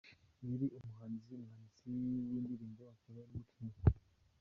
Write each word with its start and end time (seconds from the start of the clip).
Yari 0.49 0.65
umuhanzi, 0.79 1.31
umwanditsi 1.37 1.83
w’indirimbo 2.29 2.81
akaba 2.95 3.19
n’umukinnyi 3.27 3.73
wa 3.81 3.89
filime. 3.89 3.95